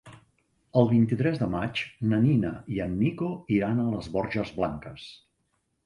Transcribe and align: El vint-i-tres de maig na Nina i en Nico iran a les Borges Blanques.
El 0.79 0.87
vint-i-tres 0.93 1.37
de 1.41 1.49
maig 1.57 1.83
na 2.13 2.21
Nina 2.25 2.55
i 2.79 2.83
en 2.89 2.99
Nico 3.05 3.31
iran 3.61 3.87
a 3.87 3.89
les 3.95 4.13
Borges 4.19 4.59
Blanques. 4.61 5.11